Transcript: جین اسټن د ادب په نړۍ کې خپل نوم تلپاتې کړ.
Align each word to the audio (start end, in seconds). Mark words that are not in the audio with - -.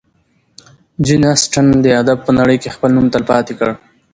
جین 1.05 1.23
اسټن 1.33 1.65
د 1.83 1.85
ادب 2.01 2.17
په 2.25 2.31
نړۍ 2.39 2.57
کې 2.61 2.73
خپل 2.75 2.89
نوم 2.95 3.07
تلپاتې 3.13 3.53
کړ. 3.59 3.69